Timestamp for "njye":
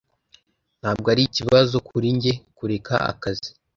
2.15-2.33